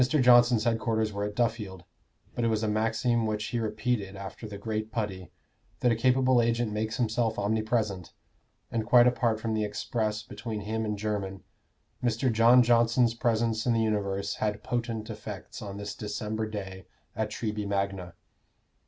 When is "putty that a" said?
4.91-5.95